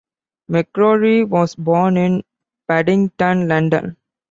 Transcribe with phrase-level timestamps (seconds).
[0.49, 2.23] McCrory was born in
[2.67, 3.97] Paddington, London.